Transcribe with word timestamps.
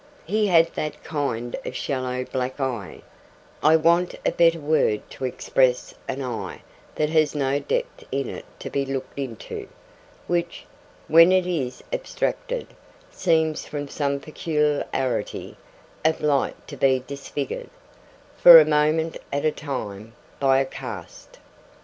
He 0.25 0.47
had 0.47 0.73
that 0.73 1.03
kind 1.03 1.55
of 1.63 1.75
shallow 1.75 2.23
black 2.25 2.59
eye 2.59 3.03
I 3.61 3.75
want 3.75 4.15
a 4.25 4.31
better 4.31 4.59
word 4.59 5.07
to 5.11 5.25
express 5.25 5.93
an 6.07 6.23
eye 6.23 6.63
that 6.95 7.09
has 7.11 7.35
no 7.35 7.59
depth 7.59 8.03
in 8.11 8.27
it 8.27 8.45
to 8.61 8.71
be 8.71 8.83
looked 8.83 9.19
into 9.19 9.67
which, 10.25 10.65
when 11.07 11.31
it 11.31 11.45
is 11.45 11.83
abstracted, 11.93 12.65
seems 13.11 13.67
from 13.67 13.87
some 13.87 14.19
peculiarity 14.19 15.55
of 16.03 16.19
light 16.23 16.55
to 16.69 16.75
be 16.77 17.03
disfigured, 17.05 17.69
for 18.35 18.59
a 18.59 18.65
moment 18.65 19.17
at 19.31 19.45
a 19.45 19.51
time, 19.51 20.13
by 20.39 20.57
a 20.59 20.65
cast. 20.65 21.37